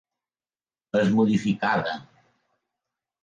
És 1.01 1.11
modificada. 1.17 1.93